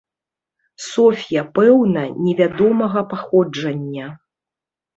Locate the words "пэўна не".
1.59-2.33